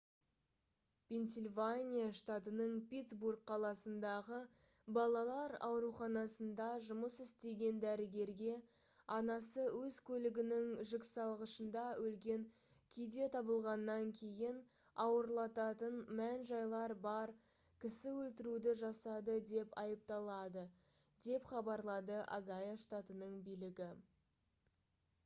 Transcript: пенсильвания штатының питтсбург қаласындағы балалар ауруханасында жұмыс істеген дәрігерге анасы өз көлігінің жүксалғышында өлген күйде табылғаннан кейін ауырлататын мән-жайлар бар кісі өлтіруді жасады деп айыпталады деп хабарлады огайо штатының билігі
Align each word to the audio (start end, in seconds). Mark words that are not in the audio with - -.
пенсильвания 1.09 2.05
штатының 2.19 2.77
питтсбург 2.93 3.41
қаласындағы 3.49 4.37
балалар 4.97 5.51
ауруханасында 5.65 6.69
жұмыс 6.85 7.17
істеген 7.25 7.81
дәрігерге 7.83 8.55
анасы 9.17 9.65
өз 9.81 9.97
көлігінің 10.07 10.71
жүксалғышында 10.93 11.83
өлген 12.07 12.47
күйде 12.95 13.27
табылғаннан 13.37 14.13
кейін 14.21 14.57
ауырлататын 15.05 15.99
мән-жайлар 16.21 16.95
бар 17.05 17.33
кісі 17.85 18.15
өлтіруді 18.23 18.73
жасады 18.83 19.35
деп 19.51 19.77
айыпталады 19.83 20.65
деп 21.29 21.53
хабарлады 21.53 22.17
огайо 22.39 22.73
штатының 22.87 23.37
билігі 23.51 23.91